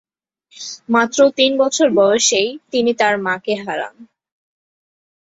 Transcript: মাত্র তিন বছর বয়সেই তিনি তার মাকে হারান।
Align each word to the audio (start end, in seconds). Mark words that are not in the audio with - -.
মাত্র 0.89 1.19
তিন 1.37 1.51
বছর 1.57 1.87
বয়সেই 1.91 2.49
তিনি 2.71 2.91
তার 2.93 3.15
মাকে 3.25 3.53
হারান। 3.63 3.95